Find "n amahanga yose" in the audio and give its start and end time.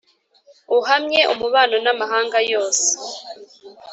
1.83-2.87